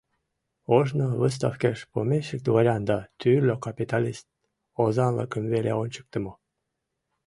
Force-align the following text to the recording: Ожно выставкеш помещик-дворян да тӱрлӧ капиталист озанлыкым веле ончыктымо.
Ожно 0.75 1.05
выставкеш 1.21 1.77
помещик-дворян 1.93 2.81
да 2.89 2.97
тӱрлӧ 3.19 3.55
капиталист 3.65 4.25
озанлыкым 4.83 5.43
веле 5.53 5.71
ончыктымо. 5.81 6.33